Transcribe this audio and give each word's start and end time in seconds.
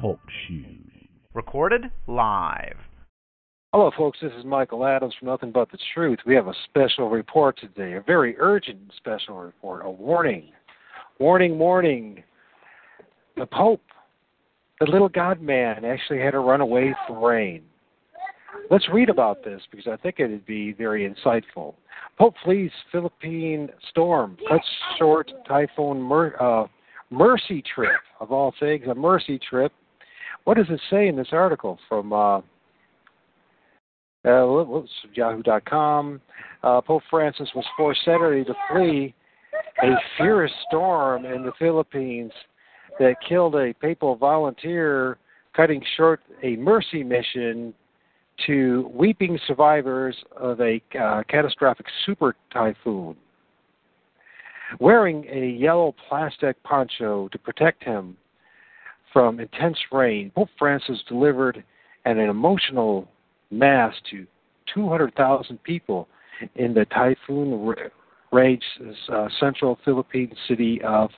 Talk 0.00 0.20
shoes. 0.46 0.66
Recorded 1.34 1.90
live. 2.06 2.76
Hello, 3.72 3.90
folks. 3.96 4.18
This 4.22 4.32
is 4.38 4.44
Michael 4.44 4.86
Adams 4.86 5.14
from 5.18 5.28
Nothing 5.28 5.52
But 5.52 5.70
the 5.70 5.78
Truth. 5.92 6.20
We 6.24 6.34
have 6.34 6.48
a 6.48 6.54
special 6.64 7.10
report 7.10 7.58
today, 7.58 7.94
a 7.94 8.00
very 8.00 8.36
urgent 8.38 8.78
special 8.96 9.36
report, 9.36 9.84
a 9.84 9.90
warning. 9.90 10.50
Warning, 11.18 11.58
warning. 11.58 12.22
The 13.36 13.46
Pope, 13.46 13.82
the 14.80 14.86
little 14.86 15.08
God 15.10 15.42
man, 15.42 15.84
actually 15.84 16.20
had 16.20 16.30
to 16.30 16.40
run 16.40 16.62
away 16.62 16.94
from 17.06 17.22
rain. 17.22 17.62
Let's 18.70 18.88
read 18.90 19.10
about 19.10 19.44
this 19.44 19.60
because 19.70 19.86
I 19.86 19.96
think 19.96 20.16
it 20.18 20.28
would 20.28 20.46
be 20.46 20.72
very 20.72 21.06
insightful. 21.08 21.74
Pope 22.18 22.34
flees 22.44 22.70
Philippine 22.90 23.68
storm, 23.90 24.38
cuts 24.48 24.66
short 24.98 25.30
typhoon 25.46 26.00
mer- 26.00 26.36
uh, 26.40 26.66
mercy 27.12 27.62
trip, 27.74 28.00
of 28.20 28.32
all 28.32 28.54
things, 28.58 28.86
a 28.88 28.94
mercy 28.94 29.38
trip. 29.38 29.72
What 30.44 30.56
does 30.56 30.66
it 30.70 30.80
say 30.90 31.08
in 31.08 31.16
this 31.16 31.28
article 31.32 31.78
from 31.88 32.12
uh, 32.12 32.38
uh, 34.24 34.82
Yahoo.com? 35.14 36.20
Uh, 36.62 36.80
Pope 36.80 37.02
Francis 37.10 37.48
was 37.54 37.64
forced 37.76 38.00
Saturday 38.04 38.44
to 38.44 38.54
flee 38.70 39.14
a 39.82 39.94
furious 40.16 40.52
storm 40.68 41.24
in 41.24 41.44
the 41.44 41.52
Philippines 41.58 42.32
that 42.98 43.14
killed 43.26 43.54
a 43.54 43.72
papal 43.74 44.16
volunteer, 44.16 45.18
cutting 45.54 45.82
short 45.96 46.20
a 46.42 46.56
mercy 46.56 47.02
mission 47.02 47.74
to 48.46 48.90
weeping 48.92 49.38
survivors 49.46 50.16
of 50.36 50.60
a 50.60 50.80
uh, 50.98 51.22
catastrophic 51.28 51.86
super 52.04 52.34
typhoon. 52.52 53.16
Wearing 54.80 55.26
a 55.30 55.48
yellow 55.48 55.94
plastic 56.08 56.62
poncho 56.62 57.28
to 57.28 57.38
protect 57.38 57.84
him 57.84 58.16
from 59.12 59.40
intense 59.40 59.78
rain, 59.90 60.30
Pope 60.34 60.48
Francis 60.58 60.98
delivered 61.08 61.62
an 62.04 62.18
emotional 62.18 63.08
mass 63.50 63.94
to 64.10 64.26
200,000 64.74 65.62
people 65.62 66.08
in 66.56 66.74
the 66.74 66.84
typhoon 66.86 67.74
raged 68.32 68.64
uh, 69.12 69.28
central 69.38 69.78
Philippine 69.84 70.34
city 70.48 70.80
of 70.82 71.10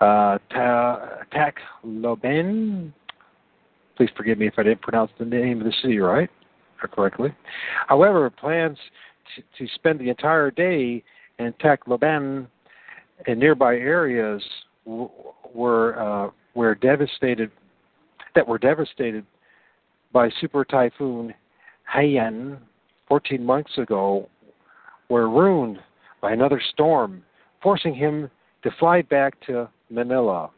uh, 0.00 0.38
Tacloban. 1.32 2.92
Please 3.96 4.10
forgive 4.16 4.38
me 4.38 4.46
if 4.46 4.54
I 4.56 4.62
didn't 4.62 4.80
pronounce 4.80 5.10
the 5.18 5.26
name 5.26 5.58
of 5.60 5.66
the 5.66 5.74
city 5.82 5.98
right 5.98 6.30
correctly. 6.78 7.34
However, 7.88 8.30
plans 8.30 8.78
to, 9.36 9.42
to 9.58 9.70
spend 9.74 10.00
the 10.00 10.08
entire 10.08 10.50
day 10.50 11.04
in 11.38 11.52
Tacloban 11.62 12.46
and 13.26 13.38
nearby 13.38 13.74
areas 13.76 14.42
were 14.84 15.98
uh, 16.00 16.30
were 16.54 16.74
devastated 16.74 17.50
that 18.34 18.46
were 18.46 18.58
devastated 18.58 19.24
by 20.12 20.30
super 20.40 20.64
typhoon 20.64 21.34
Haiyan 21.92 22.58
14 23.08 23.44
months 23.44 23.76
ago 23.78 24.28
were 25.08 25.28
ruined 25.28 25.78
by 26.20 26.32
another 26.32 26.60
storm, 26.72 27.22
forcing 27.62 27.94
him 27.94 28.30
to 28.62 28.70
fly 28.78 29.02
back 29.02 29.34
to 29.46 29.68
Manila 29.90 30.50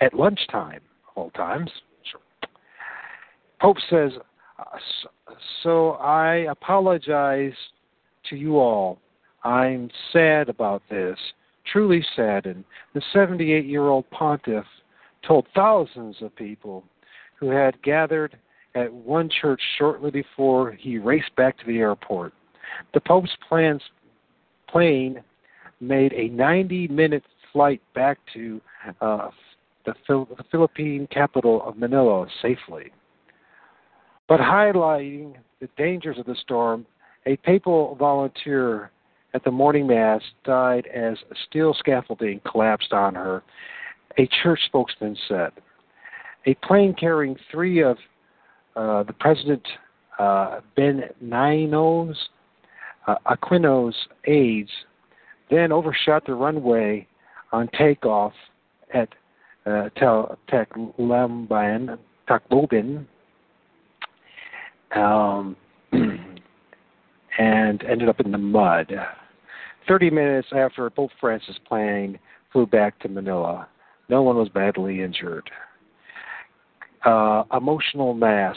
at 0.00 0.14
lunchtime, 0.14 0.80
all 1.14 1.30
times. 1.30 1.70
Pope 3.60 3.76
says, 3.88 4.10
so 5.62 5.90
I 5.92 6.46
apologize 6.50 7.52
to 8.28 8.36
you 8.36 8.58
all. 8.58 8.98
I'm 9.44 9.90
sad 10.12 10.48
about 10.48 10.82
this, 10.90 11.16
truly 11.70 12.04
saddened. 12.16 12.64
The 12.94 13.02
78 13.12 13.64
year 13.66 13.88
old 13.88 14.08
pontiff 14.10 14.64
told 15.26 15.46
thousands 15.54 16.16
of 16.20 16.34
people 16.36 16.84
who 17.38 17.50
had 17.50 17.80
gathered 17.82 18.36
at 18.74 18.92
one 18.92 19.28
church 19.40 19.60
shortly 19.78 20.10
before 20.10 20.72
he 20.72 20.98
raced 20.98 21.34
back 21.36 21.58
to 21.58 21.66
the 21.66 21.78
airport. 21.78 22.32
The 22.94 23.00
Pope's 23.00 23.36
plans, 23.48 23.82
plane 24.68 25.22
made 25.80 26.12
a 26.14 26.28
90 26.28 26.88
minute 26.88 27.24
flight 27.52 27.82
back 27.94 28.18
to 28.32 28.60
uh, 29.00 29.28
the, 29.84 29.94
Phil- 30.06 30.28
the 30.36 30.44
Philippine 30.50 31.06
capital 31.10 31.62
of 31.66 31.76
Manila 31.76 32.26
safely. 32.40 32.92
But 34.28 34.40
highlighting 34.40 35.34
the 35.60 35.68
dangers 35.76 36.18
of 36.18 36.26
the 36.26 36.36
storm, 36.40 36.86
a 37.26 37.36
papal 37.38 37.96
volunteer 37.96 38.90
at 39.34 39.44
the 39.44 39.50
morning 39.50 39.86
mass 39.86 40.22
died 40.44 40.86
as 40.86 41.16
a 41.30 41.34
steel 41.48 41.74
scaffolding 41.78 42.40
collapsed 42.50 42.92
on 42.92 43.14
her, 43.14 43.42
a 44.18 44.28
church 44.42 44.60
spokesman 44.66 45.16
said. 45.28 45.52
A 46.46 46.54
plane 46.66 46.94
carrying 46.98 47.36
three 47.50 47.82
of 47.82 47.96
uh, 48.76 49.04
the 49.04 49.12
President 49.12 49.62
uh, 50.18 50.60
Benigno's 50.76 52.16
uh, 53.06 53.16
Aquino's 53.26 53.96
aides 54.26 54.70
then 55.52 55.70
overshot 55.70 56.24
the 56.24 56.34
runway 56.34 57.06
on 57.52 57.68
takeoff 57.78 58.32
at 58.94 59.10
uh, 59.66 59.90
Tacloban, 59.96 61.98
Tacloban 62.28 63.06
um, 64.96 65.56
and 67.38 67.84
ended 67.84 68.08
up 68.08 68.20
in 68.20 68.32
the 68.32 68.38
mud. 68.38 68.92
30 69.88 70.10
minutes 70.10 70.48
after 70.54 70.88
Pope 70.90 71.10
Francis 71.20 71.56
plane 71.66 72.18
flew 72.52 72.66
back 72.66 72.98
to 73.00 73.08
Manila. 73.08 73.68
No 74.08 74.22
one 74.22 74.36
was 74.36 74.48
badly 74.48 75.02
injured. 75.02 75.50
Uh, 77.04 77.44
emotional 77.54 78.14
mass. 78.14 78.56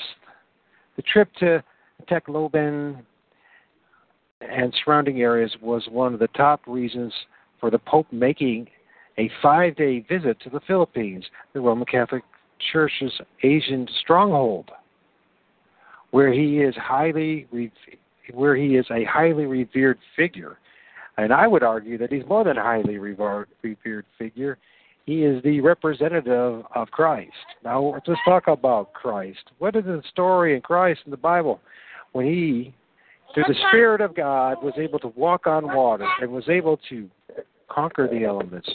The 0.95 1.01
trip 1.01 1.29
to 1.39 1.63
Tacloban 2.09 3.01
and 4.41 4.73
surrounding 4.83 5.21
areas 5.21 5.55
was 5.61 5.87
one 5.89 6.13
of 6.13 6.19
the 6.19 6.27
top 6.29 6.61
reasons 6.67 7.13
for 7.59 7.71
the 7.71 7.79
Pope 7.79 8.07
making 8.11 8.67
a 9.17 9.29
five 9.41 9.75
day 9.75 10.05
visit 10.07 10.39
to 10.41 10.49
the 10.49 10.59
Philippines, 10.67 11.25
the 11.53 11.61
Roman 11.61 11.85
Catholic 11.85 12.23
Church's 12.71 13.13
Asian 13.43 13.87
stronghold 14.01 14.71
where 16.15 16.31
he 16.31 16.61
is 16.61 16.73
highly 16.77 17.45
where 18.33 18.55
he 18.55 18.77
is 18.77 18.85
a 18.89 19.03
highly 19.03 19.45
revered 19.45 19.99
figure. 20.15 20.59
And 21.17 21.31
I 21.31 21.47
would 21.47 21.63
argue 21.63 21.97
that 21.97 22.11
he's 22.11 22.25
more 22.27 22.43
than 22.43 22.57
a 22.57 22.63
highly 22.63 22.97
revered 22.97 23.47
figure. 24.17 24.57
He 25.05 25.23
is 25.23 25.41
the 25.43 25.61
representative 25.61 26.63
of 26.73 26.91
Christ. 26.91 27.31
Now, 27.63 27.93
let's 28.07 28.19
talk 28.25 28.47
about 28.47 28.93
Christ. 28.93 29.51
What 29.59 29.75
is 29.75 29.85
the 29.85 30.01
story 30.09 30.55
in 30.55 30.61
Christ 30.61 31.01
in 31.05 31.11
the 31.11 31.17
Bible? 31.17 31.61
When 32.11 32.25
he, 32.25 32.73
through 33.33 33.45
the 33.47 33.55
Spirit 33.69 34.01
of 34.01 34.15
God, 34.15 34.63
was 34.63 34.73
able 34.77 34.99
to 34.99 35.09
walk 35.09 35.47
on 35.47 35.75
water 35.75 36.07
and 36.21 36.31
was 36.31 36.49
able 36.49 36.79
to 36.89 37.09
conquer 37.69 38.07
the 38.11 38.25
elements. 38.25 38.69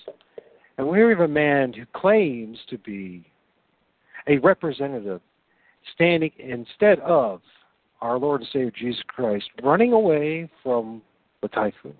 And 0.79 0.89
we 0.89 1.00
have 1.00 1.21
a 1.21 1.29
man 1.29 1.73
who 1.73 1.84
claims 1.95 2.59
to 2.71 2.79
be 2.79 3.27
a 4.29 4.39
representative 4.39 5.21
standing 5.95 6.31
instead 6.39 7.00
of 7.00 7.41
our 8.00 8.19
Lord 8.19 8.43
and 8.43 8.50
Savior 8.53 8.71
Jesus 8.71 9.03
Christ, 9.09 9.47
running 9.62 9.93
away 9.93 10.49
from 10.62 11.03
the 11.43 11.49
typhoon. 11.49 11.95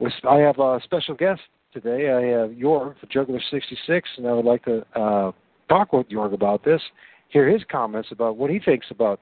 I 0.00 0.38
have 0.38 0.58
a 0.58 0.80
special 0.82 1.14
guest 1.14 1.40
today. 1.72 2.10
I 2.10 2.22
have 2.38 2.50
Jorg, 2.50 2.94
the 3.00 3.06
Juggler 3.06 3.40
66, 3.50 4.08
and 4.16 4.26
I 4.26 4.32
would 4.32 4.44
like 4.44 4.64
to 4.64 4.84
uh, 4.94 5.32
talk 5.68 5.92
with 5.92 6.08
Jorg 6.08 6.32
about 6.32 6.64
this, 6.64 6.80
hear 7.28 7.48
his 7.48 7.62
comments 7.70 8.08
about 8.10 8.36
what 8.36 8.50
he 8.50 8.58
thinks 8.58 8.86
about 8.90 9.20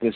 this 0.00 0.14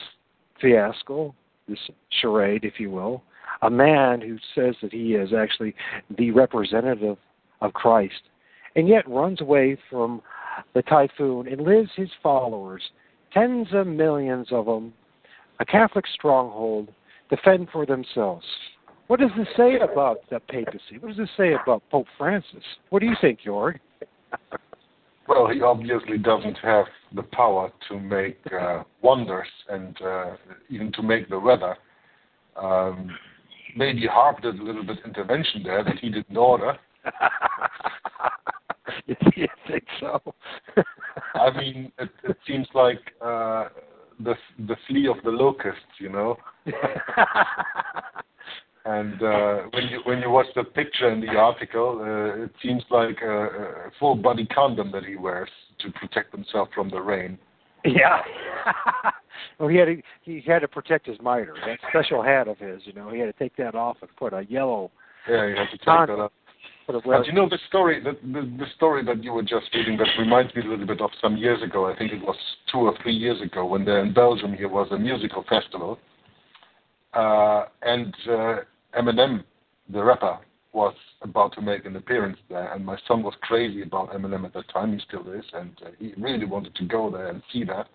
fiasco, 0.60 1.34
this 1.68 1.78
charade, 2.20 2.64
if 2.64 2.78
you 2.78 2.90
will. 2.90 3.22
A 3.62 3.70
man 3.70 4.20
who 4.20 4.38
says 4.54 4.74
that 4.82 4.92
he 4.92 5.14
is 5.14 5.32
actually 5.32 5.74
the 6.16 6.30
representative 6.30 7.16
of 7.60 7.72
Christ, 7.72 8.22
and 8.74 8.88
yet 8.88 9.08
runs 9.08 9.40
away 9.40 9.76
from 9.90 10.22
the 10.74 10.82
typhoon 10.82 11.46
and 11.48 11.62
lives 11.62 11.90
his 11.96 12.10
followers, 12.22 12.82
tens 13.32 13.68
of 13.72 13.86
millions 13.86 14.48
of 14.50 14.66
them, 14.66 14.92
a 15.60 15.64
Catholic 15.64 16.06
stronghold, 16.12 16.88
defend 17.30 17.68
for 17.72 17.86
themselves. 17.86 18.44
What 19.12 19.20
does 19.20 19.30
this 19.36 19.48
say 19.58 19.78
about 19.78 20.20
the 20.30 20.40
papacy? 20.40 20.96
What 20.98 21.08
does 21.08 21.18
this 21.18 21.28
say 21.36 21.52
about 21.52 21.82
Pope 21.90 22.06
Francis? 22.16 22.64
What 22.88 23.00
do 23.00 23.06
you 23.06 23.14
think, 23.20 23.40
Jorg? 23.46 23.78
well, 25.28 25.50
he 25.52 25.60
obviously 25.60 26.16
doesn't 26.16 26.56
have 26.62 26.86
the 27.14 27.22
power 27.24 27.70
to 27.90 28.00
make 28.00 28.38
uh, 28.58 28.84
wonders 29.02 29.48
and 29.68 30.00
uh, 30.00 30.36
even 30.70 30.90
to 30.92 31.02
make 31.02 31.28
the 31.28 31.38
weather. 31.38 31.76
Um, 32.56 33.10
maybe 33.76 34.08
HAARP 34.08 34.40
did 34.40 34.58
a 34.58 34.62
little 34.62 34.82
bit 34.82 35.00
intervention 35.04 35.62
there 35.62 35.84
that 35.84 35.98
he 35.98 36.08
didn't 36.08 36.34
order. 36.34 36.78
you, 39.04 39.14
you 39.36 39.48
think 39.68 39.84
so? 40.00 40.22
I 41.34 41.54
mean, 41.54 41.92
it, 41.98 42.08
it 42.24 42.38
seems 42.46 42.66
like 42.72 43.12
uh, 43.20 43.68
the 44.20 44.36
the 44.66 44.76
flea 44.88 45.08
of 45.08 45.22
the 45.22 45.30
locusts, 45.32 45.82
you 45.98 46.08
know. 46.08 46.38
and 48.84 49.22
uh, 49.22 49.62
when 49.72 49.84
you 49.84 50.00
when 50.04 50.18
you 50.20 50.30
watch 50.30 50.46
the 50.56 50.64
picture 50.64 51.10
in 51.10 51.20
the 51.20 51.28
article, 51.28 52.00
uh, 52.00 52.44
it 52.44 52.50
seems 52.60 52.82
like 52.90 53.18
a, 53.22 53.44
a 53.44 53.90
full 54.00 54.16
body 54.16 54.46
condom 54.46 54.90
that 54.92 55.04
he 55.04 55.16
wears 55.16 55.50
to 55.80 55.90
protect 55.92 56.34
himself 56.34 56.68
from 56.74 56.90
the 56.90 57.00
rain. 57.00 57.38
Yeah. 57.84 58.22
well, 59.58 59.68
he 59.68 59.76
had 59.76 59.86
to 59.86 60.02
he 60.22 60.42
had 60.44 60.60
to 60.60 60.68
protect 60.68 61.06
his 61.06 61.18
miter. 61.22 61.54
That 61.66 61.78
special 61.90 62.22
hat 62.22 62.48
of 62.48 62.58
his, 62.58 62.80
you 62.84 62.92
know, 62.92 63.10
he 63.10 63.20
had 63.20 63.26
to 63.26 63.38
take 63.38 63.56
that 63.56 63.74
off 63.74 63.98
and 64.00 64.10
put 64.16 64.32
a 64.32 64.44
yellow. 64.48 64.90
Yeah, 65.28 65.46
you 65.46 65.56
have 65.56 65.70
to 65.70 65.78
take 65.78 65.86
that 65.86 66.10
a 66.10 66.28
But 66.86 67.26
you 67.26 67.32
know 67.32 67.48
the 67.48 67.58
story, 67.68 68.02
the, 68.02 68.18
the 68.26 68.40
the 68.58 68.66
story 68.74 69.04
that 69.04 69.22
you 69.22 69.32
were 69.32 69.42
just 69.42 69.72
reading 69.74 69.96
that 69.98 70.08
reminds 70.18 70.54
me 70.56 70.62
a 70.62 70.68
little 70.68 70.86
bit 70.86 71.00
of 71.00 71.10
some 71.20 71.36
years 71.36 71.62
ago. 71.62 71.86
I 71.88 71.96
think 71.96 72.12
it 72.12 72.22
was 72.22 72.36
two 72.70 72.78
or 72.78 72.94
three 73.02 73.14
years 73.14 73.40
ago 73.40 73.64
when 73.64 73.84
there 73.84 74.04
in 74.04 74.12
Belgium 74.12 74.54
here 74.54 74.68
was 74.68 74.88
a 74.90 74.98
musical 74.98 75.44
festival, 75.48 76.00
uh, 77.14 77.66
and 77.82 78.14
uh, 78.28 78.56
Eminem, 78.98 79.44
the 79.88 80.02
rapper, 80.02 80.38
was 80.72 80.94
about 81.22 81.52
to 81.54 81.60
make 81.60 81.84
an 81.84 81.96
appearance 81.96 82.38
there, 82.48 82.72
and 82.72 82.84
my 82.84 82.96
son 83.06 83.22
was 83.22 83.34
crazy 83.42 83.82
about 83.82 84.12
Eminem 84.12 84.44
at 84.44 84.54
that 84.54 84.68
time. 84.70 84.92
He 84.92 85.00
still 85.06 85.30
is, 85.32 85.44
and 85.52 85.70
uh, 85.84 85.90
he 85.98 86.14
really 86.16 86.46
wanted 86.46 86.74
to 86.76 86.84
go 86.84 87.10
there 87.10 87.28
and 87.28 87.42
see 87.52 87.64
that. 87.64 87.88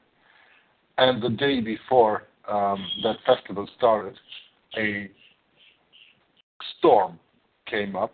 And 0.98 1.22
the 1.22 1.30
day 1.30 1.60
before 1.60 2.24
um, 2.48 2.86
that 3.04 3.18
festival 3.26 3.68
started, 3.78 4.16
a 4.78 5.10
storm 6.78 7.20
came 7.68 7.96
up 7.96 8.12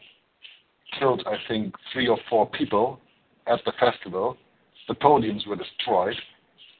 killed, 1.00 1.24
I 1.26 1.38
think, 1.48 1.76
three 1.92 2.08
or 2.08 2.18
four 2.30 2.48
people 2.48 3.00
at 3.48 3.60
the 3.66 3.74
festival. 3.80 4.38
The 4.88 4.96
podiums 4.96 5.48
were 5.48 5.56
destroyed, 5.56 6.16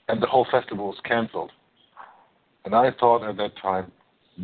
and 0.08 0.22
the 0.22 0.28
whole 0.28 0.48
festival 0.52 0.88
was 0.88 0.98
cancelled. 1.06 1.52
And 2.66 2.76
I 2.76 2.92
thought 3.00 3.28
at 3.28 3.38
that 3.38 3.58
time 3.62 3.92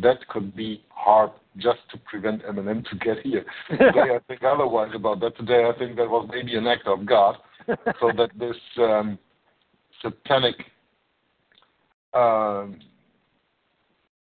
that 0.02 0.26
could 0.28 0.54
be 0.54 0.82
HAARP 0.90 1.32
just 1.56 1.80
to 1.90 1.98
prevent 1.98 2.42
Eminem 2.44 2.84
to 2.88 2.96
get 2.96 3.18
here. 3.20 3.44
Today 3.70 4.14
I 4.14 4.18
think 4.28 4.42
otherwise 4.42 4.92
about 4.94 5.20
that. 5.20 5.36
Today 5.36 5.68
I 5.72 5.78
think 5.78 5.96
that 5.96 6.08
was 6.08 6.28
maybe 6.32 6.56
an 6.56 6.66
act 6.66 6.86
of 6.86 7.06
God, 7.06 7.36
so 7.66 8.12
that 8.16 8.30
this 8.38 8.56
um, 8.78 9.18
satanic 10.02 10.56
um, 12.14 12.78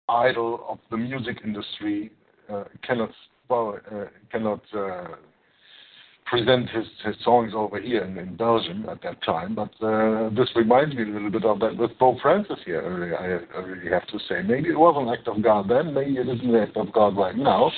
idol 0.09 0.65
of 0.69 0.79
the 0.91 0.97
music 0.97 1.39
industry 1.45 2.11
uh, 2.53 2.65
cannot 2.87 3.11
well, 3.49 3.79
uh, 3.91 4.05
cannot 4.31 4.63
uh, 4.75 5.09
present 6.33 6.71
his, 6.71 6.87
his 7.05 7.15
songs 7.23 7.53
over 7.55 7.79
here 7.79 8.05
in, 8.05 8.17
in 8.17 8.35
Belgium 8.37 8.87
at 8.89 9.03
that 9.03 9.23
time. 9.23 9.55
But 9.55 9.71
uh, 9.85 10.31
this 10.31 10.49
reminds 10.57 10.97
me 10.97 11.03
a 11.03 11.07
little 11.07 11.31
bit 11.31 11.45
of 11.45 11.61
that 11.61 11.77
with 11.77 11.91
Pope 11.99 12.21
Francis 12.23 12.59
here. 12.65 12.81
I 12.81 12.87
really, 12.87 13.45
I, 13.55 13.59
really 13.59 13.91
have 13.91 14.07
to 14.07 14.19
say, 14.31 14.41
maybe 14.41 14.71
it 14.71 14.79
was 14.79 14.95
an 14.99 15.13
act 15.13 15.29
of 15.29 15.43
God 15.43 15.69
then. 15.69 15.93
Maybe 15.93 16.17
it 16.17 16.27
is 16.27 16.41
an 16.41 16.55
act 16.55 16.79
of 16.79 16.91
God 16.91 17.19
right 17.19 17.37
now. 17.37 17.71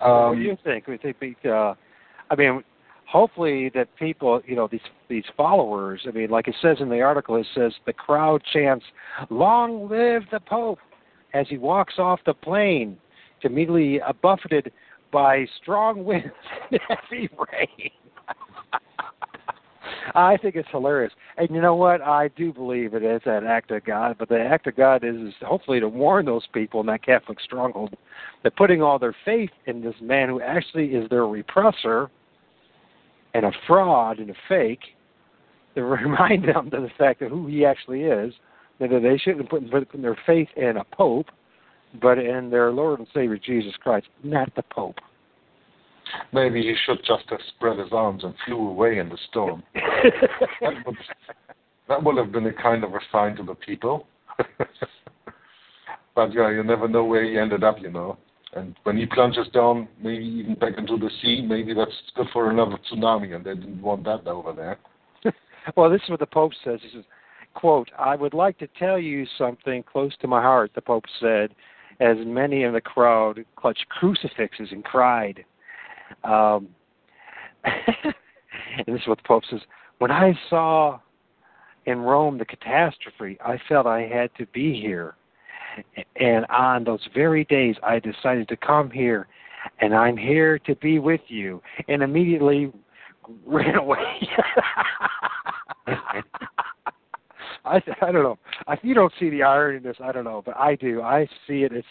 what 0.00 0.34
do 0.34 0.42
you 0.42 0.50
Um, 0.50 0.58
think? 0.62 0.86
We 0.86 0.98
think, 0.98 1.16
uh, 1.46 1.72
I 2.30 2.36
mean, 2.36 2.62
hopefully 3.06 3.70
that 3.74 3.88
people, 3.96 4.42
you 4.44 4.54
know, 4.54 4.68
these 4.70 4.80
these 5.08 5.24
followers. 5.34 6.02
I 6.06 6.10
mean, 6.10 6.28
like 6.28 6.48
it 6.48 6.56
says 6.60 6.76
in 6.80 6.90
the 6.90 7.00
article, 7.00 7.36
it 7.36 7.46
says 7.54 7.72
the 7.86 7.94
crowd 7.94 8.42
chants, 8.52 8.84
"Long 9.30 9.88
live 9.88 10.24
the 10.30 10.40
Pope!" 10.40 10.78
as 11.32 11.46
he 11.48 11.56
walks 11.56 11.94
off 11.98 12.20
the 12.26 12.34
plane, 12.34 12.98
to 13.40 13.48
immediately 13.48 14.00
uh, 14.02 14.12
buffeted 14.12 14.72
by 15.12 15.46
strong 15.62 16.04
winds 16.04 16.32
and 16.70 16.80
heavy 16.88 17.28
rain. 17.50 17.90
I 20.14 20.36
think 20.36 20.56
it's 20.56 20.68
hilarious. 20.70 21.12
And 21.36 21.48
you 21.50 21.60
know 21.60 21.76
what? 21.76 22.02
I 22.02 22.28
do 22.28 22.52
believe 22.52 22.94
it 22.94 23.04
is 23.04 23.22
an 23.24 23.46
act 23.46 23.70
of 23.70 23.84
God, 23.84 24.16
but 24.18 24.28
the 24.28 24.40
act 24.40 24.66
of 24.66 24.76
God 24.76 25.04
is, 25.04 25.16
is 25.16 25.34
hopefully 25.42 25.80
to 25.80 25.88
warn 25.88 26.26
those 26.26 26.46
people 26.52 26.80
in 26.80 26.86
that 26.86 27.04
Catholic 27.04 27.40
stronghold 27.40 27.94
that 28.42 28.56
putting 28.56 28.82
all 28.82 28.98
their 28.98 29.14
faith 29.24 29.50
in 29.66 29.82
this 29.82 29.94
man 30.00 30.28
who 30.28 30.40
actually 30.40 30.86
is 30.86 31.08
their 31.08 31.22
repressor 31.22 32.08
and 33.34 33.46
a 33.46 33.52
fraud 33.66 34.18
and 34.18 34.30
a 34.30 34.34
fake, 34.48 34.80
to 35.74 35.84
remind 35.84 36.44
them 36.44 36.66
of 36.66 36.82
the 36.82 36.90
fact 36.98 37.22
of 37.22 37.30
who 37.30 37.46
he 37.46 37.64
actually 37.64 38.02
is, 38.02 38.34
that 38.78 38.90
they 38.90 39.16
shouldn't 39.16 39.48
put, 39.48 39.70
put 39.70 39.88
their 40.02 40.18
faith 40.26 40.48
in 40.56 40.76
a 40.76 40.84
pope, 40.84 41.26
but 42.00 42.18
in 42.18 42.50
their 42.50 42.70
Lord 42.72 42.98
and 42.98 43.08
Savior 43.12 43.38
Jesus 43.38 43.74
Christ, 43.82 44.06
not 44.22 44.54
the 44.54 44.62
Pope. 44.62 44.98
maybe 46.32 46.62
he 46.62 46.74
should 46.86 46.98
just 47.04 47.24
have 47.30 47.40
spread 47.56 47.78
his 47.78 47.92
arms 47.92 48.24
and 48.24 48.34
flew 48.46 48.68
away 48.68 48.98
in 48.98 49.08
the 49.08 49.18
storm. 49.30 49.62
that 49.74 50.86
would 50.86 50.96
that 51.88 52.02
would 52.02 52.16
have 52.16 52.32
been 52.32 52.46
a 52.46 52.52
kind 52.52 52.84
of 52.84 52.94
a 52.94 53.00
sign 53.10 53.36
to 53.36 53.42
the 53.42 53.54
people. 53.54 54.06
but 56.14 56.32
yeah, 56.32 56.50
you 56.50 56.62
never 56.62 56.88
know 56.88 57.04
where 57.04 57.24
he 57.24 57.38
ended 57.38 57.64
up, 57.64 57.76
you 57.80 57.90
know. 57.90 58.16
And 58.54 58.76
when 58.82 58.98
he 58.98 59.06
plunges 59.06 59.48
down, 59.54 59.88
maybe 60.02 60.24
even 60.24 60.54
back 60.54 60.74
into 60.76 60.98
the 60.98 61.10
sea, 61.22 61.42
maybe 61.46 61.72
that's 61.72 61.90
good 62.14 62.26
for 62.32 62.50
another 62.50 62.78
tsunami, 62.90 63.34
and 63.34 63.44
they 63.44 63.54
didn't 63.54 63.80
want 63.80 64.04
that 64.04 64.26
over 64.26 64.52
there. 64.52 64.78
well, 65.76 65.90
this 65.90 66.02
is 66.02 66.10
what 66.10 66.20
the 66.20 66.26
Pope 66.26 66.52
says. 66.62 66.80
He 66.82 66.90
says, 66.94 67.04
quote, 67.54 67.90
I 67.98 68.14
would 68.14 68.34
like 68.34 68.58
to 68.58 68.68
tell 68.78 68.98
you 68.98 69.26
something 69.38 69.82
close 69.82 70.14
to 70.20 70.26
my 70.26 70.42
heart, 70.42 70.72
the 70.74 70.82
Pope 70.82 71.04
said, 71.18 71.54
as 72.02 72.16
many 72.26 72.64
in 72.64 72.72
the 72.72 72.80
crowd 72.80 73.44
clutched 73.54 73.88
crucifixes 73.88 74.68
and 74.72 74.84
cried. 74.84 75.44
Um, 76.24 76.68
and 77.64 78.86
this 78.86 79.00
is 79.00 79.06
what 79.06 79.18
the 79.18 79.24
Pope 79.24 79.44
says, 79.48 79.60
when 79.98 80.10
I 80.10 80.36
saw 80.50 80.98
in 81.86 82.00
Rome 82.00 82.38
the 82.38 82.44
catastrophe, 82.44 83.38
I 83.44 83.56
felt 83.68 83.86
I 83.86 84.00
had 84.02 84.34
to 84.36 84.46
be 84.46 84.80
here. 84.80 85.14
And 86.16 86.44
on 86.46 86.84
those 86.84 87.06
very 87.14 87.44
days, 87.44 87.76
I 87.82 88.00
decided 88.00 88.48
to 88.48 88.56
come 88.56 88.90
here, 88.90 89.28
and 89.80 89.94
I'm 89.94 90.16
here 90.16 90.58
to 90.58 90.74
be 90.76 90.98
with 90.98 91.20
you. 91.28 91.62
And 91.88 92.02
immediately 92.02 92.72
ran 93.46 93.76
away. 93.76 94.28
I 97.64 97.82
I 98.00 98.12
don't 98.12 98.22
know. 98.22 98.38
I, 98.66 98.78
you 98.82 98.94
don't 98.94 99.12
see 99.18 99.30
the 99.30 99.42
irony 99.42 99.78
in 99.78 99.82
this. 99.82 99.96
I 100.02 100.12
don't 100.12 100.24
know, 100.24 100.42
but 100.44 100.56
I 100.56 100.74
do. 100.76 101.02
I 101.02 101.28
see 101.46 101.62
it. 101.62 101.72
It's 101.72 101.86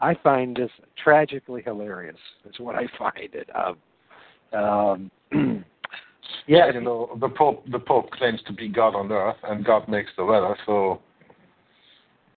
I 0.00 0.14
find 0.22 0.56
this 0.56 0.70
tragically 1.02 1.62
hilarious. 1.62 2.18
Is 2.48 2.58
what 2.58 2.76
I 2.76 2.86
find 2.98 3.34
it. 3.34 3.48
Um, 3.54 5.10
um, 5.32 5.64
Yeah, 6.46 6.70
you 6.72 6.80
know, 6.80 7.16
the 7.20 7.28
Pope 7.28 7.64
the 7.70 7.78
Pope 7.78 8.10
claims 8.12 8.40
to 8.46 8.52
be 8.52 8.68
God 8.68 8.94
on 8.94 9.10
earth, 9.10 9.36
and 9.44 9.64
God 9.64 9.88
makes 9.88 10.10
the 10.16 10.24
weather, 10.24 10.56
so 10.64 11.00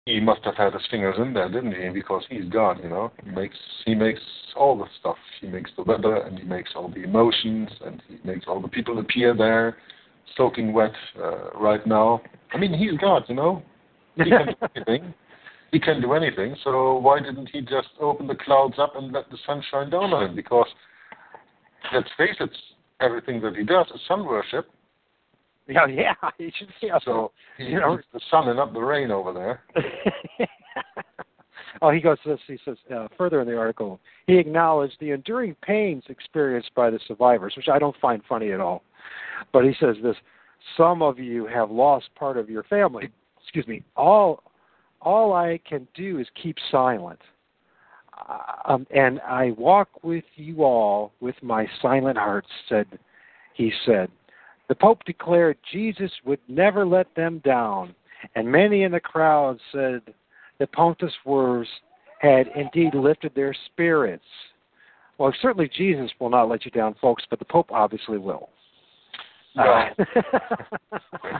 he 0.06 0.20
must 0.20 0.44
have 0.44 0.56
had 0.56 0.74
his 0.74 0.82
fingers 0.90 1.16
in 1.20 1.34
there, 1.34 1.50
didn't 1.50 1.74
he? 1.74 1.90
Because 1.90 2.24
he's 2.30 2.46
God, 2.46 2.80
you 2.82 2.90
know. 2.90 3.12
He 3.24 3.30
makes 3.30 3.56
he 3.86 3.94
makes 3.94 4.22
all 4.56 4.78
the 4.78 4.88
stuff. 5.00 5.18
He 5.42 5.48
makes 5.48 5.70
the 5.78 5.84
weather, 5.84 6.16
and 6.16 6.40
he 6.40 6.44
makes 6.44 6.72
all 6.76 6.90
the 6.90 7.04
emotions, 7.04 7.70
and 7.86 8.02
he 8.08 8.18
makes 8.28 8.46
all 8.48 8.60
the 8.60 8.68
people 8.68 8.98
appear 9.00 9.36
there, 9.36 9.78
soaking 10.36 10.74
wet 10.74 10.94
uh, 11.22 11.52
right 11.52 11.86
now. 11.86 12.22
I 12.54 12.58
mean, 12.58 12.74
he's 12.74 12.98
God, 13.00 13.24
you 13.28 13.36
know. 13.36 13.62
He 14.16 14.24
can 14.30 14.48
do 14.48 14.68
anything. 14.76 15.14
He 15.72 15.80
can 15.80 16.02
do 16.02 16.14
anything. 16.14 16.56
So 16.64 16.98
why 16.98 17.20
didn't 17.20 17.50
he 17.52 17.62
just 17.62 17.90
open 18.00 18.28
the 18.28 18.36
clouds 18.36 18.76
up 18.80 18.96
and 18.96 19.12
let 19.12 19.30
the 19.30 19.38
sun 19.46 19.62
shine 19.70 19.90
down 19.90 20.14
on 20.14 20.30
him? 20.30 20.36
Because 20.36 20.68
let's 21.94 22.10
face 22.18 22.36
it, 22.40 22.50
everything 23.02 23.42
that 23.42 23.56
he 23.56 23.64
does 23.64 23.86
is 23.94 24.02
sun 24.08 24.26
worship. 24.26 24.70
yeah, 25.68 25.86
yeah. 25.86 26.14
You 26.40 26.52
should 26.58 26.70
see 26.82 26.88
how 26.90 27.00
So 27.06 27.32
he, 27.58 27.66
You 27.66 27.80
know- 27.80 27.96
he's 27.98 28.06
the 28.14 28.22
sun 28.32 28.48
and 28.48 28.58
not 28.58 28.74
the 28.74 28.80
rain 28.82 29.12
over 29.12 29.32
there. 29.34 29.62
oh, 31.82 31.92
he 31.92 32.00
goes. 32.00 32.18
This, 32.26 32.40
he 32.48 32.58
says 32.66 32.78
uh, 32.94 33.08
further 33.18 33.42
in 33.42 33.48
the 33.48 33.56
article. 33.56 34.00
He 34.26 34.38
acknowledged 34.38 34.96
the 35.00 35.12
enduring 35.12 35.56
pains 35.62 36.04
experienced 36.10 36.72
by 36.76 36.90
the 36.90 37.00
survivors, 37.08 37.54
which 37.56 37.68
I 37.72 37.78
don't 37.78 37.96
find 38.02 38.22
funny 38.28 38.52
at 38.52 38.60
all. 38.60 38.82
But 39.52 39.66
he 39.66 39.74
says 39.80 39.96
this: 40.04 40.16
some 40.78 41.02
of 41.02 41.20
you 41.20 41.46
have 41.48 41.72
lost 41.72 42.10
part 42.16 42.38
of 42.38 42.50
your 42.50 42.64
family. 42.64 43.10
Excuse 43.42 43.68
me. 43.68 43.84
All, 43.96 44.44
all 45.02 45.34
I 45.34 45.60
can 45.68 45.88
do 45.96 46.20
is 46.20 46.28
keep 46.42 46.58
silent. 46.72 47.20
Uh, 48.28 48.74
um, 48.74 48.88
and 48.94 49.20
I 49.22 49.52
walk 49.52 49.90
with 50.04 50.26
you 50.36 50.64
all 50.64 51.14
with 51.22 51.36
my 51.42 51.68
silent 51.82 52.18
heart. 52.18 52.46
Said 52.68 52.88
he 53.54 53.72
said. 53.86 54.10
The 54.68 54.76
Pope 54.76 55.04
declared 55.04 55.58
Jesus 55.72 56.12
would 56.26 56.40
never 56.48 56.86
let 56.86 57.08
them 57.16 57.42
down, 57.44 57.96
and 58.36 58.48
many 58.50 58.84
in 58.84 58.92
the 58.92 59.00
crowd 59.00 59.58
said 59.72 60.02
the 60.60 60.68
Pontiff's 60.68 61.14
words 61.26 61.68
had 62.20 62.48
indeed 62.56 62.94
lifted 62.94 63.34
their 63.34 63.56
spirits. 63.66 64.24
Well, 65.18 65.34
certainly 65.42 65.70
Jesus 65.76 66.12
will 66.20 66.30
not 66.30 66.50
let 66.50 66.66
you 66.66 66.72
down, 66.72 66.96
folks, 67.02 67.24
but 67.30 67.40
the 67.40 67.46
Pope 67.46 67.72
obviously 67.72 68.20
will. 68.20 68.50
Well, 69.60 69.90
Uh, 70.00 71.40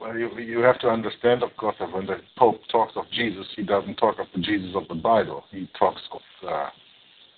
well, 0.00 0.16
you 0.16 0.28
you 0.38 0.58
have 0.60 0.78
to 0.80 0.88
understand, 0.88 1.42
of 1.42 1.50
course, 1.56 1.76
that 1.78 1.92
when 1.92 2.06
the 2.06 2.18
Pope 2.36 2.60
talks 2.70 2.92
of 2.96 3.04
Jesus, 3.12 3.46
he 3.56 3.62
doesn't 3.62 3.96
talk 3.96 4.18
of 4.18 4.26
the 4.34 4.40
Jesus 4.42 4.74
of 4.74 4.88
the 4.88 4.94
Bible. 4.94 5.44
He 5.50 5.68
talks 5.78 6.00
of 6.12 6.20
uh, 6.48 6.68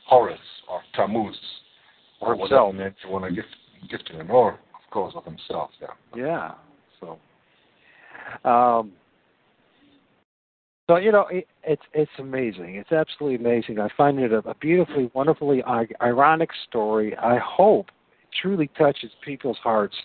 Horus 0.06 0.38
or 0.70 0.80
Tammuz 0.94 1.36
or 2.20 2.34
whatever 2.36 2.66
himself. 2.66 2.74
name 2.74 2.94
you 3.04 3.10
want 3.10 3.24
to 3.26 3.32
give 3.32 3.44
give 3.90 4.04
to 4.06 4.12
him, 4.14 4.30
or 4.30 4.52
of 4.52 4.90
course 4.90 5.14
of 5.16 5.24
himself. 5.24 5.70
Yeah. 5.80 5.88
yeah. 6.16 6.54
So, 7.00 8.48
um, 8.48 8.92
So 10.88 10.96
you 10.96 11.12
know, 11.12 11.26
it, 11.30 11.46
it's 11.64 11.82
it's 11.92 12.10
amazing. 12.18 12.76
It's 12.76 12.92
absolutely 12.92 13.36
amazing. 13.36 13.80
I 13.80 13.88
find 13.96 14.18
it 14.18 14.32
a, 14.32 14.38
a 14.48 14.54
beautifully, 14.54 15.10
wonderfully 15.14 15.62
I- 15.64 15.86
ironic 16.00 16.50
story. 16.68 17.16
I 17.16 17.38
hope 17.38 17.86
truly 18.40 18.70
touches 18.78 19.10
people's 19.24 19.58
hearts 19.62 19.96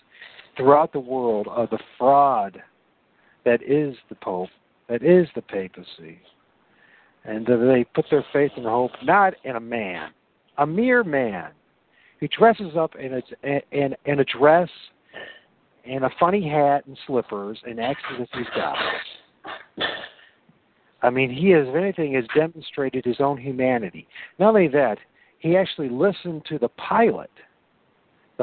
throughout 0.56 0.92
the 0.92 1.00
world 1.00 1.48
of 1.48 1.70
the 1.70 1.78
fraud 1.98 2.62
that 3.44 3.62
is 3.62 3.96
the 4.08 4.14
Pope, 4.16 4.50
that 4.88 5.02
is 5.02 5.26
the 5.34 5.42
papacy, 5.42 6.18
and 7.24 7.46
they 7.46 7.84
put 7.94 8.04
their 8.10 8.24
faith 8.32 8.52
and 8.56 8.66
hope 8.66 8.90
not 9.02 9.34
in 9.44 9.56
a 9.56 9.60
man, 9.60 10.10
a 10.58 10.66
mere 10.66 11.04
man, 11.04 11.50
who 12.20 12.28
dresses 12.28 12.76
up 12.76 12.94
in 12.96 13.14
a 13.14 13.22
in, 13.72 13.94
in 14.04 14.20
a 14.20 14.24
dress 14.24 14.68
and 15.84 16.04
a 16.04 16.10
funny 16.20 16.48
hat 16.48 16.86
and 16.86 16.96
slippers 17.06 17.58
and 17.64 17.80
acts 17.80 18.02
as 18.14 18.20
if 18.20 18.28
he's 18.32 18.46
God. 18.54 18.76
I 21.02 21.10
mean, 21.10 21.30
he 21.30 21.50
has, 21.50 21.66
if 21.66 21.74
anything, 21.74 22.14
has 22.14 22.24
demonstrated 22.34 23.04
his 23.04 23.16
own 23.18 23.36
humanity. 23.36 24.06
Not 24.38 24.50
only 24.50 24.68
that, 24.68 24.98
he 25.40 25.56
actually 25.56 25.88
listened 25.88 26.44
to 26.48 26.58
the 26.58 26.68
pilot. 26.68 27.30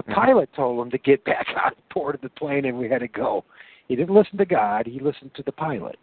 The 0.05 0.11
Mhm. 0.11 0.15
pilot 0.15 0.53
told 0.53 0.79
him 0.85 0.91
to 0.91 0.97
get 0.97 1.23
back 1.25 1.47
on 1.65 1.73
board 1.93 2.15
of 2.15 2.21
the 2.21 2.29
plane 2.29 2.65
and 2.65 2.77
we 2.77 2.87
had 2.89 2.99
to 2.99 3.07
go. 3.07 3.43
He 3.87 3.95
didn't 3.95 4.15
listen 4.15 4.37
to 4.37 4.45
God, 4.45 4.85
he 4.85 4.99
listened 4.99 5.33
to 5.35 5.43
the 5.43 5.51
pilot. 5.51 5.97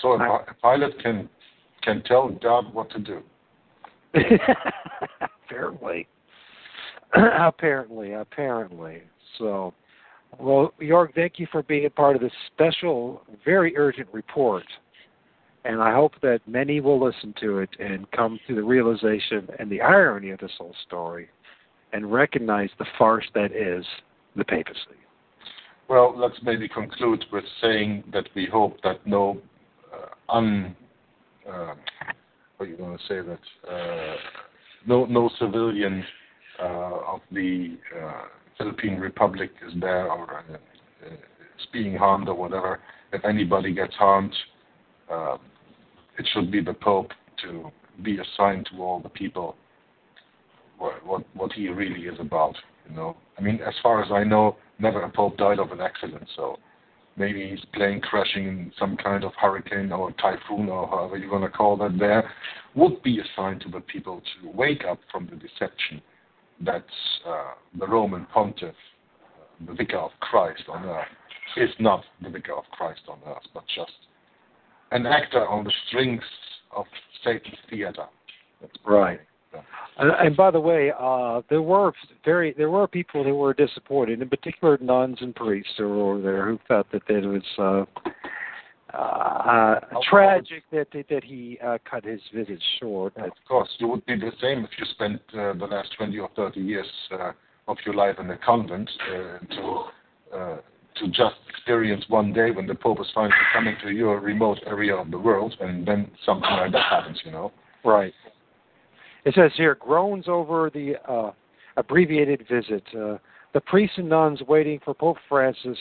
So 0.00 0.12
a, 0.12 0.18
a 0.18 0.54
pilot 0.62 0.98
can 1.00 1.28
can 1.82 2.02
tell 2.02 2.28
God 2.28 2.72
what 2.74 2.90
to 2.90 2.98
do. 2.98 3.22
apparently. 5.44 6.08
apparently, 7.12 8.12
apparently. 8.12 9.02
So, 9.38 9.72
well, 10.38 10.72
Jorg, 10.80 11.14
thank 11.14 11.38
you 11.38 11.46
for 11.52 11.62
being 11.62 11.86
a 11.86 11.90
part 11.90 12.16
of 12.16 12.22
this 12.22 12.32
special, 12.46 13.22
very 13.44 13.76
urgent 13.76 14.08
report. 14.12 14.64
And 15.64 15.80
I 15.80 15.92
hope 15.92 16.12
that 16.22 16.40
many 16.46 16.80
will 16.80 17.02
listen 17.02 17.34
to 17.40 17.58
it 17.58 17.70
and 17.78 18.10
come 18.10 18.40
to 18.48 18.54
the 18.54 18.62
realization 18.62 19.48
and 19.58 19.70
the 19.70 19.80
irony 19.80 20.30
of 20.30 20.40
this 20.40 20.52
whole 20.58 20.74
story 20.86 21.28
and 21.92 22.12
recognize 22.12 22.70
the 22.78 22.86
farce 22.98 23.24
that 23.34 23.52
is 23.52 23.84
the 24.36 24.44
papacy. 24.44 24.98
Well, 25.88 26.14
let's 26.16 26.36
maybe 26.42 26.68
conclude 26.68 27.24
with 27.32 27.44
saying 27.60 28.04
that 28.12 28.28
we 28.34 28.46
hope 28.46 28.76
that 28.82 29.06
no 29.06 29.38
uh, 29.92 30.32
un 30.34 30.76
uh, 31.48 31.74
what 32.56 32.66
are 32.66 32.70
you 32.70 32.76
going 32.76 32.96
to 32.96 33.04
say 33.04 33.20
that 33.20 33.70
uh, 33.70 34.16
no 34.86 35.04
no 35.04 35.30
civilian 35.38 36.04
uh, 36.60 37.14
of 37.14 37.20
the 37.30 37.76
uh, 38.02 38.22
Philippine 38.58 38.98
Republic 38.98 39.50
is 39.66 39.74
there 39.80 40.10
or 40.10 40.44
uh, 40.50 40.56
is 41.06 41.66
being 41.72 41.94
harmed 41.94 42.28
or 42.28 42.34
whatever. 42.34 42.80
If 43.12 43.24
anybody 43.24 43.72
gets 43.72 43.94
harmed, 43.94 44.34
uh, 45.10 45.36
it 46.18 46.26
should 46.32 46.50
be 46.50 46.60
the 46.60 46.74
Pope 46.74 47.12
to 47.42 47.70
be 48.02 48.18
assigned 48.18 48.68
to 48.72 48.82
all 48.82 49.00
the 49.00 49.08
people 49.08 49.56
what, 50.78 51.24
what 51.34 51.52
he 51.52 51.68
really 51.68 52.02
is 52.02 52.18
about. 52.20 52.54
You 52.88 52.96
know, 52.96 53.16
I 53.38 53.42
mean, 53.42 53.60
as 53.66 53.74
far 53.82 54.02
as 54.02 54.10
I 54.12 54.24
know, 54.24 54.56
never 54.78 55.02
a 55.02 55.10
Pope 55.10 55.36
died 55.36 55.58
of 55.58 55.72
an 55.72 55.80
accident. 55.80 56.28
So 56.36 56.58
maybe 57.16 57.48
his 57.48 57.60
plane 57.74 58.00
crashing 58.00 58.46
in 58.46 58.72
some 58.78 58.96
kind 58.96 59.24
of 59.24 59.32
hurricane 59.40 59.92
or 59.92 60.12
typhoon 60.12 60.68
or 60.68 60.86
however 60.86 61.16
you're 61.16 61.30
going 61.30 61.42
to 61.42 61.48
call 61.48 61.76
that 61.78 61.98
there 61.98 62.30
would 62.74 63.02
be 63.02 63.18
a 63.18 63.24
sign 63.34 63.58
to 63.60 63.68
the 63.68 63.80
people 63.80 64.20
to 64.20 64.50
wake 64.50 64.84
up 64.88 65.00
from 65.10 65.26
the 65.26 65.36
deception 65.36 66.02
that 66.64 66.84
uh, 67.26 67.52
the 67.78 67.86
Roman 67.86 68.26
pontiff, 68.32 68.74
the 69.66 69.74
vicar 69.74 69.98
of 69.98 70.10
Christ 70.20 70.62
on 70.68 70.84
earth, 70.84 71.06
is 71.56 71.70
not 71.78 72.04
the 72.22 72.30
vicar 72.30 72.54
of 72.54 72.64
Christ 72.72 73.00
on 73.08 73.18
earth, 73.26 73.42
but 73.54 73.64
just 73.74 73.92
an 74.92 75.06
actor 75.06 75.46
on 75.46 75.64
the 75.64 75.72
strings 75.88 76.22
of 76.74 76.84
Satan's 77.24 77.56
theater. 77.70 78.06
That's 78.60 78.72
Right. 78.84 79.20
And, 79.98 80.10
and 80.10 80.36
by 80.36 80.50
the 80.50 80.60
way, 80.60 80.92
uh, 80.98 81.42
there 81.48 81.62
were 81.62 81.92
very 82.24 82.52
there 82.56 82.70
were 82.70 82.86
people 82.86 83.24
who 83.24 83.34
were 83.34 83.54
disappointed, 83.54 84.20
in 84.20 84.28
particular 84.28 84.78
nuns 84.80 85.18
and 85.20 85.34
priests 85.34 85.72
who 85.78 85.88
were 85.88 86.12
over 86.12 86.20
there 86.20 86.46
who 86.46 86.58
felt 86.68 86.86
that 86.92 87.02
it 87.08 87.24
was 87.24 87.42
uh, 87.58 88.96
uh, 88.96 89.80
tragic 90.08 90.64
that 90.70 90.88
that 90.92 91.24
he 91.24 91.58
uh, 91.64 91.78
cut 91.88 92.04
his 92.04 92.20
visit 92.34 92.62
short. 92.80 93.16
Of 93.16 93.32
course, 93.48 93.68
you 93.78 93.88
would 93.88 94.04
be 94.06 94.16
the 94.16 94.32
same 94.40 94.64
if 94.64 94.70
you 94.78 94.84
spent 94.92 95.20
uh, 95.32 95.54
the 95.54 95.66
last 95.66 95.88
20 95.96 96.18
or 96.18 96.30
30 96.36 96.60
years 96.60 96.86
uh, 97.12 97.32
of 97.68 97.76
your 97.84 97.94
life 97.94 98.16
in 98.18 98.30
a 98.30 98.38
convent 98.38 98.90
uh, 99.10 99.38
to 99.54 99.84
uh, 100.36 100.56
to 100.96 101.08
just 101.08 101.36
experience 101.48 102.04
one 102.08 102.32
day 102.32 102.50
when 102.50 102.66
the 102.66 102.74
Pope 102.74 103.00
is 103.00 103.06
finally 103.14 103.34
coming 103.52 103.76
to 103.82 103.90
your 103.90 104.20
remote 104.20 104.58
area 104.66 104.94
of 104.94 105.10
the 105.10 105.18
world, 105.18 105.54
and 105.60 105.86
then 105.86 106.10
something 106.24 106.48
like 106.50 106.72
that 106.72 106.86
happens, 106.90 107.20
you 107.24 107.30
know. 107.30 107.52
Right. 107.84 108.14
It 109.26 109.34
says 109.34 109.50
here 109.56 109.74
groans 109.74 110.26
over 110.28 110.70
the 110.72 110.94
uh, 111.04 111.32
abbreviated 111.76 112.46
visit. 112.48 112.84
Uh, 112.94 113.18
the 113.54 113.60
priests 113.60 113.98
and 113.98 114.08
nuns 114.08 114.40
waiting 114.46 114.78
for 114.84 114.94
Pope 114.94 115.16
Francis 115.28 115.76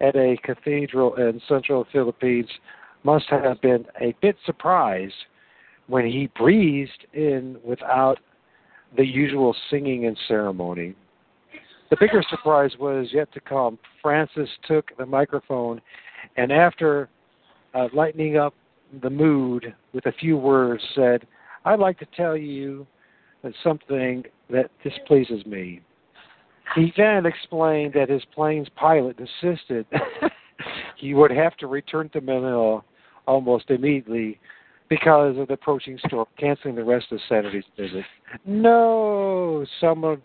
at 0.00 0.16
a 0.16 0.36
cathedral 0.42 1.14
in 1.14 1.40
central 1.48 1.86
Philippines 1.92 2.48
must 3.04 3.26
have 3.30 3.60
been 3.60 3.86
a 4.00 4.12
bit 4.20 4.34
surprised 4.44 5.14
when 5.86 6.04
he 6.04 6.28
breezed 6.36 7.06
in 7.12 7.58
without 7.64 8.18
the 8.96 9.06
usual 9.06 9.54
singing 9.70 10.06
and 10.06 10.18
ceremony. 10.26 10.96
The 11.90 11.96
bigger 12.00 12.24
surprise 12.28 12.72
was 12.80 13.08
yet 13.12 13.32
to 13.34 13.40
come. 13.40 13.78
Francis 14.02 14.48
took 14.66 14.96
the 14.98 15.06
microphone 15.06 15.80
and, 16.36 16.50
after 16.50 17.08
uh, 17.72 17.86
lightening 17.94 18.36
up 18.36 18.52
the 19.00 19.10
mood 19.10 19.74
with 19.92 20.06
a 20.06 20.12
few 20.12 20.36
words, 20.36 20.82
said, 20.96 21.24
I'd 21.64 21.78
like 21.78 21.98
to 21.98 22.06
tell 22.16 22.36
you 22.36 22.86
something 23.62 24.24
that 24.50 24.70
displeases 24.82 25.44
me. 25.46 25.80
He 26.74 26.92
then 26.96 27.26
explained 27.26 27.94
that 27.94 28.08
his 28.08 28.22
plane's 28.34 28.68
pilot 28.76 29.18
insisted 29.18 29.86
he 30.96 31.14
would 31.14 31.30
have 31.30 31.56
to 31.56 31.66
return 31.66 32.08
to 32.10 32.20
Manila 32.20 32.82
almost 33.26 33.70
immediately 33.70 34.38
because 34.88 35.36
of 35.38 35.48
the 35.48 35.54
approaching 35.54 35.98
storm, 36.06 36.26
canceling 36.38 36.74
the 36.74 36.84
rest 36.84 37.06
of 37.12 37.20
Saturday's 37.28 37.64
visit. 37.78 38.04
No, 38.44 39.64
some 39.80 40.04
of, 40.04 40.20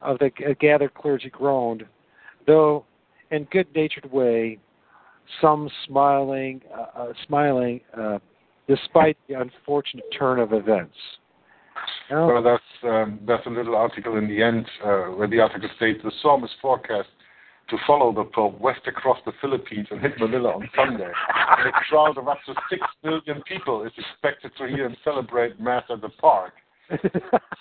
of 0.00 0.18
the 0.18 0.30
gathered 0.60 0.94
clergy 0.94 1.28
groaned, 1.28 1.84
though 2.46 2.84
in 3.30 3.44
good-natured 3.50 4.10
way, 4.12 4.58
some 5.40 5.68
smiling, 5.86 6.62
uh, 6.72 7.00
uh, 7.00 7.12
smiling 7.26 7.80
uh, 7.98 8.18
despite 8.68 9.16
the 9.28 9.34
unfortunate 9.34 10.04
turn 10.16 10.38
of 10.38 10.52
events. 10.52 10.96
Now, 12.10 12.32
Well, 12.32 12.42
that's 12.42 12.62
um, 12.84 13.20
that's 13.26 13.46
a 13.46 13.50
little 13.50 13.76
article 13.76 14.16
in 14.16 14.28
the 14.28 14.42
end 14.42 14.66
uh, 14.84 15.04
where 15.16 15.28
the 15.28 15.40
article 15.40 15.68
states 15.76 16.00
the 16.02 16.12
storm 16.20 16.44
is 16.44 16.50
forecast 16.62 17.08
to 17.68 17.76
follow 17.86 18.12
the 18.12 18.24
Pope 18.24 18.60
west 18.60 18.82
across 18.86 19.18
the 19.26 19.32
Philippines 19.40 19.88
and 19.90 20.00
hit 20.00 20.12
Manila 20.18 20.50
on 20.54 20.68
Sunday. 20.76 21.10
And 21.58 21.68
a 21.68 21.72
crowd 21.88 22.16
of 22.16 22.28
up 22.28 22.38
to 22.46 22.54
six 22.70 22.80
million 23.02 23.42
people 23.46 23.84
is 23.84 23.92
expected 23.98 24.52
to 24.58 24.68
hear 24.68 24.86
and 24.86 24.96
celebrate 25.02 25.58
Mass 25.60 25.82
at 25.90 26.00
the 26.00 26.10
park. 26.20 26.54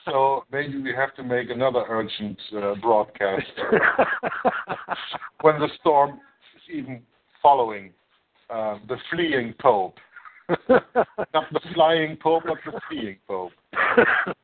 So 0.06 0.44
maybe 0.52 0.80
we 0.80 0.94
have 0.94 1.16
to 1.16 1.24
make 1.24 1.50
another 1.50 1.84
urgent 1.90 2.38
uh, 2.56 2.76
broadcast 2.76 3.48
when 5.42 5.60
the 5.60 5.68
storm 5.80 6.20
is 6.56 6.76
even 6.76 7.02
following 7.42 7.92
uh, 8.52 8.78
the 8.88 8.98
fleeing 9.10 9.56
Pope. 9.60 9.98
Not 10.50 11.52
the 11.52 11.60
flying 11.74 12.18
Pope, 12.18 12.44
but 12.46 12.58
the 12.66 12.80
fleeing 12.90 13.18
Pope. 13.28 13.52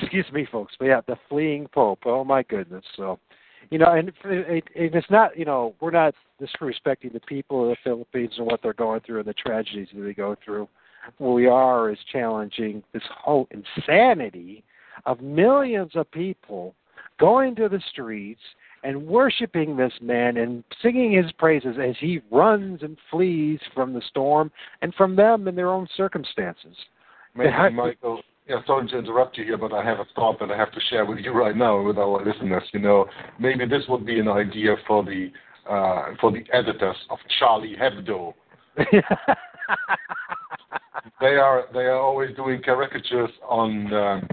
Excuse 0.00 0.26
me, 0.32 0.46
folks, 0.50 0.74
but 0.78 0.86
yeah, 0.86 1.00
the 1.06 1.16
fleeing 1.28 1.66
pope. 1.68 2.00
Oh 2.06 2.24
my 2.24 2.42
goodness! 2.44 2.84
So, 2.96 3.18
you 3.70 3.78
know, 3.78 3.92
and 3.92 4.08
it, 4.08 4.14
it, 4.24 4.64
it's 4.74 5.10
not, 5.10 5.36
you 5.36 5.44
know, 5.44 5.74
we're 5.80 5.90
not 5.90 6.14
disrespecting 6.40 7.12
the 7.12 7.20
people 7.26 7.64
of 7.64 7.70
the 7.70 7.76
Philippines 7.82 8.34
and 8.38 8.46
what 8.46 8.60
they're 8.62 8.72
going 8.72 9.00
through 9.00 9.20
and 9.20 9.28
the 9.28 9.34
tragedies 9.34 9.88
that 9.94 10.02
they 10.02 10.12
go 10.12 10.36
through. 10.44 10.68
What 11.18 11.32
we 11.32 11.46
are 11.46 11.90
is 11.90 11.98
challenging 12.12 12.82
this 12.92 13.02
whole 13.12 13.48
insanity 13.50 14.62
of 15.06 15.20
millions 15.20 15.92
of 15.94 16.10
people 16.10 16.74
going 17.18 17.54
to 17.56 17.68
the 17.68 17.82
streets 17.90 18.40
and 18.82 19.06
worshiping 19.06 19.76
this 19.76 19.92
man 20.00 20.36
and 20.36 20.64
singing 20.82 21.12
his 21.12 21.30
praises 21.32 21.76
as 21.82 21.94
he 21.98 22.20
runs 22.30 22.82
and 22.82 22.96
flees 23.10 23.60
from 23.74 23.92
the 23.92 24.02
storm 24.08 24.50
and 24.82 24.94
from 24.94 25.16
them 25.16 25.48
and 25.48 25.56
their 25.56 25.70
own 25.70 25.86
circumstances. 25.96 26.76
Maybe, 27.34 27.50
Michael, 27.72 28.22
yeah, 28.48 28.56
sorry 28.66 28.88
to 28.88 28.98
interrupt 28.98 29.38
you 29.38 29.44
here, 29.44 29.58
but 29.58 29.72
I 29.72 29.84
have 29.84 30.00
a 30.00 30.06
thought 30.14 30.40
that 30.40 30.50
I 30.50 30.56
have 30.56 30.72
to 30.72 30.80
share 30.88 31.04
with 31.04 31.18
you 31.18 31.32
right 31.32 31.56
now 31.56 31.80
with 31.82 31.98
our 31.98 32.24
listeners. 32.24 32.64
You 32.72 32.80
know, 32.80 33.06
maybe 33.38 33.66
this 33.66 33.84
would 33.88 34.04
be 34.04 34.18
an 34.18 34.28
idea 34.28 34.76
for 34.86 35.04
the 35.04 35.30
uh, 35.68 36.14
for 36.20 36.32
the 36.32 36.42
editors 36.52 36.96
of 37.10 37.18
Charlie 37.38 37.76
Hebdo. 37.80 38.34
They 41.20 41.36
are 41.36 41.64
they 41.74 41.80
are 41.80 42.00
always 42.00 42.34
doing 42.34 42.62
caricatures 42.62 43.30
on 43.46 43.92
um, 43.92 44.28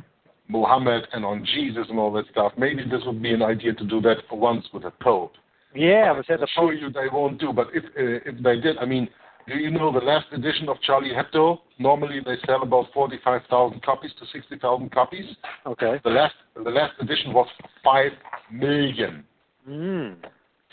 Muhammad 0.47 1.07
and 1.13 1.25
on 1.25 1.45
Jesus 1.45 1.85
and 1.89 1.99
all 1.99 2.11
that 2.13 2.25
stuff. 2.31 2.53
Maybe 2.57 2.83
this 2.83 3.01
would 3.05 3.21
be 3.21 3.33
an 3.33 3.41
idea 3.43 3.73
to 3.73 3.83
do 3.85 4.01
that 4.01 4.17
for 4.29 4.39
once 4.39 4.65
with 4.73 4.85
a 4.85 4.91
Pope. 5.01 5.33
yeah, 5.75 6.13
but 6.15 6.25
said 6.25 6.35
I'm 6.35 6.41
the 6.41 6.47
sure 6.55 6.71
Pope. 6.71 6.81
you 6.81 6.89
they 6.89 7.07
won't 7.11 7.39
do, 7.39 7.51
but 7.53 7.67
if 7.73 7.83
uh, 7.83 8.29
if 8.29 8.41
they 8.43 8.59
did, 8.59 8.77
I 8.77 8.85
mean, 8.85 9.07
Do 9.47 9.55
you 9.55 9.71
know 9.71 9.93
the 9.93 10.05
last 10.13 10.27
edition 10.33 10.67
of 10.67 10.75
Charlie 10.81 11.13
Hebdo? 11.19 11.59
Normally 11.79 12.19
they 12.19 12.35
sell 12.45 12.63
about 12.63 12.87
45,000 12.93 13.81
copies 13.81 14.11
to 14.19 14.25
60,000 14.25 14.91
copies. 14.91 15.25
Okay. 15.65 15.93
The 16.03 16.09
last 16.09 16.35
the 16.55 16.69
last 16.79 16.93
edition 16.99 17.31
was 17.33 17.47
5 17.83 18.11
million. 18.51 19.23
Mm. 19.69 20.15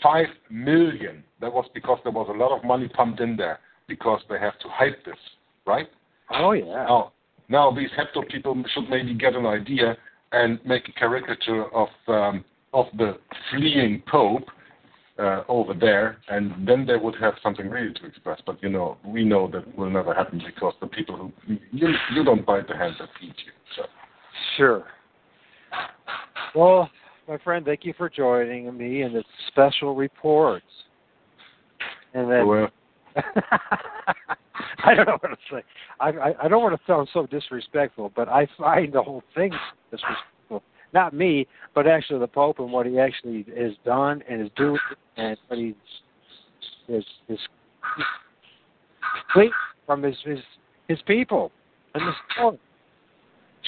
5 0.03 0.25
million. 0.49 1.23
That 1.39 1.53
was 1.53 1.65
because 1.73 1.99
there 2.03 2.11
was 2.11 2.27
a 2.29 2.37
lot 2.37 2.51
of 2.57 2.63
money 2.65 2.87
pumped 2.89 3.19
in 3.21 3.37
there 3.37 3.59
because 3.87 4.21
they 4.29 4.39
have 4.39 4.57
to 4.59 4.67
hype 4.69 4.99
this, 5.05 5.21
right? 5.65 5.87
Oh 6.31 6.51
yeah. 6.51 6.83
Now, 6.91 7.13
now 7.49 7.71
these 7.71 7.89
Hebdo 7.97 8.27
people 8.29 8.61
should 8.73 8.89
maybe 8.89 9.13
get 9.13 9.35
an 9.35 9.45
idea 9.45 9.97
and 10.31 10.59
make 10.65 10.87
a 10.89 10.91
caricature 10.93 11.65
of 11.73 11.87
um, 12.07 12.43
of 12.73 12.85
the 12.97 13.17
fleeing 13.51 14.03
Pope 14.07 14.43
uh, 15.17 15.43
over 15.47 15.73
there, 15.73 16.17
and 16.27 16.67
then 16.67 16.85
they 16.85 16.97
would 16.97 17.15
have 17.21 17.35
something 17.41 17.69
really 17.69 17.93
to 17.93 18.05
express. 18.05 18.41
But 18.45 18.61
you 18.61 18.69
know, 18.69 18.97
we 19.05 19.23
know 19.23 19.49
that 19.51 19.77
will 19.77 19.89
never 19.89 20.13
happen 20.13 20.41
because 20.45 20.73
the 20.81 20.87
people 20.87 21.15
who 21.17 21.57
you 21.71 21.89
you 22.13 22.23
don't 22.23 22.45
bite 22.45 22.67
the 22.67 22.75
hand 22.75 22.95
that 22.99 23.09
feeds 23.19 23.37
you. 23.45 23.51
So 23.75 23.83
Sure. 24.57 24.85
Well, 26.53 26.89
my 27.27 27.37
friend, 27.39 27.65
thank 27.65 27.83
you 27.83 27.93
for 27.97 28.09
joining 28.09 28.75
me 28.77 29.01
in 29.01 29.13
this 29.13 29.25
special 29.47 29.95
report. 29.95 30.63
And 32.13 32.31
then 32.31 32.47
well, 32.47 32.69
I 34.87 34.93
don't 34.93 35.07
know 35.07 35.17
what 35.19 35.29
to 35.29 35.37
say. 35.51 35.63
I, 35.99 36.09
I 36.09 36.45
I 36.45 36.47
don't 36.47 36.61
want 36.61 36.79
to 36.79 36.85
sound 36.85 37.09
so 37.11 37.25
disrespectful, 37.25 38.11
but 38.15 38.29
I 38.29 38.47
find 38.57 38.93
the 38.93 39.01
whole 39.01 39.23
thing 39.33 39.51
disrespectful. 39.89 40.61
Not 40.93 41.13
me, 41.13 41.47
but 41.73 41.87
actually 41.87 42.19
the 42.19 42.27
Pope 42.27 42.59
and 42.59 42.71
what 42.71 42.85
he 42.85 42.99
actually 42.99 43.45
has 43.57 43.71
done 43.83 44.23
and 44.29 44.41
is 44.41 44.49
doing, 44.55 44.77
and 45.17 45.37
what 45.47 45.59
he's 45.59 45.73
is 46.87 47.03
is 47.29 47.39
complete 49.23 49.51
from 49.87 50.03
his 50.03 50.15
his 50.23 50.39
his 50.87 51.01
people 51.07 51.51
and 51.95 52.07
the 52.07 52.13
story. 52.33 52.59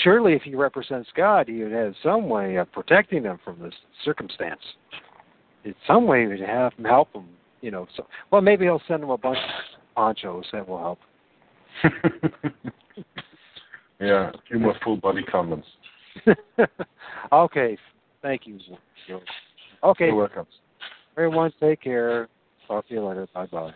Surely, 0.03 0.33
if 0.33 0.43
he 0.43 0.53
represents 0.53 1.09
God, 1.15 1.47
he 1.47 1.63
would 1.63 1.71
have 1.71 1.95
some 2.03 2.29
way 2.29 2.57
of 2.57 2.71
protecting 2.71 3.23
them 3.23 3.39
from 3.43 3.59
this 3.59 3.73
circumstance. 4.05 4.61
In 5.65 5.73
some 5.87 6.05
way, 6.05 6.21
he 6.21 6.27
would 6.27 6.39
have 6.39 6.73
him 6.73 6.85
help 6.85 7.11
them. 7.13 7.27
You 7.61 7.71
know, 7.71 7.87
so 7.97 8.05
well, 8.29 8.41
maybe 8.41 8.65
he'll 8.65 8.81
send 8.87 9.01
them 9.01 9.09
a 9.09 9.17
bunch 9.17 9.39
of 9.39 9.49
ponchos 9.97 10.45
that 10.51 10.69
will 10.69 10.77
help. 10.77 10.99
yeah, 13.99 14.31
humor 14.47 14.73
full 14.83 14.97
body 14.97 15.23
condoms. 15.23 15.63
okay, 17.31 17.75
thank 18.21 18.45
you. 18.45 18.59
Okay, 19.83 20.05
You're 20.05 20.15
welcome. 20.15 20.45
everyone, 21.17 21.51
take 21.59 21.81
care. 21.81 22.27
Talk 22.67 22.87
to 22.87 22.93
you 22.93 23.03
later. 23.07 23.27
Bye 23.33 23.47
bye. 23.47 23.73